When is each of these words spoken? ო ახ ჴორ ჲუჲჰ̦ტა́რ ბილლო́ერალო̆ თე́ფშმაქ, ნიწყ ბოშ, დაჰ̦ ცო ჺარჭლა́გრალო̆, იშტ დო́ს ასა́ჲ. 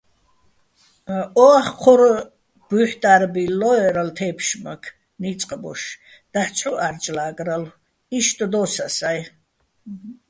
ო 1.45 1.47
ახ 1.63 1.67
ჴორ 1.81 2.01
ჲუჲჰ̦ტა́რ 2.67 3.21
ბილლო́ერალო̆ 3.33 4.15
თე́ფშმაქ, 4.17 4.81
ნიწყ 5.21 5.49
ბოშ, 5.61 5.81
დაჰ̦ 6.33 6.51
ცო 6.57 6.69
ჺარჭლა́გრალო̆, 6.79 7.75
იშტ 8.17 8.37
დო́ს 8.51 8.75
ასა́ჲ. 8.85 9.21